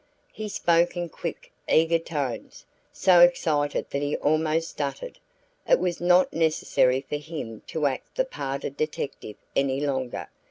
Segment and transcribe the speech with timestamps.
[0.33, 5.19] He spoke in quick, eager tones, so excited that he almost stuttered.
[5.69, 10.27] It was not necessary for him to act the part of detective any longer.